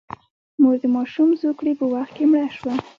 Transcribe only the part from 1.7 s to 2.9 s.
په وخت کې مړه شوه.